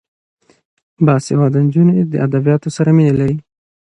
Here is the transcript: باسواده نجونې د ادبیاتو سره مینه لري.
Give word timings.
باسواده 1.05 1.59
نجونې 1.67 1.95
د 2.11 2.13
ادبیاتو 2.25 2.69
سره 2.77 2.89
مینه 2.97 3.13
لري. 3.19 3.37